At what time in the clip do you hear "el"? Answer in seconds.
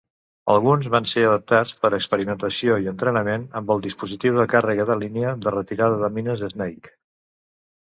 3.77-3.85